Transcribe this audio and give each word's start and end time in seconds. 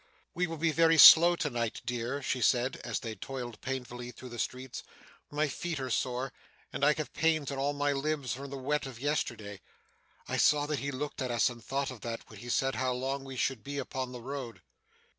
'We 0.33 0.47
shall 0.47 0.57
be 0.57 0.71
very 0.71 0.97
slow 0.97 1.35
to 1.35 1.49
day, 1.51 1.71
dear,' 1.85 2.23
she 2.23 2.41
said, 2.41 2.77
as 2.77 3.01
they 3.01 3.13
toiled 3.13 3.61
painfully 3.61 4.09
through 4.09 4.29
the 4.29 4.39
streets; 4.39 4.81
'my 5.29 5.47
feet 5.47 5.79
are 5.79 5.91
sore, 5.91 6.33
and 6.73 6.83
I 6.83 6.93
have 6.93 7.13
pains 7.13 7.51
in 7.51 7.59
all 7.59 7.73
my 7.73 7.91
limbs 7.91 8.33
from 8.33 8.49
the 8.49 8.57
wet 8.57 8.87
of 8.87 8.99
yesterday. 8.99 9.61
I 10.27 10.37
saw 10.37 10.65
that 10.65 10.79
he 10.79 10.89
looked 10.89 11.21
at 11.21 11.29
us 11.29 11.51
and 11.51 11.63
thought 11.63 11.91
of 11.91 12.01
that, 12.01 12.27
when 12.31 12.39
he 12.39 12.49
said 12.49 12.73
how 12.73 12.93
long 12.93 13.23
we 13.23 13.35
should 13.35 13.63
be 13.63 13.77
upon 13.77 14.11
the 14.11 14.21
road. 14.23 14.63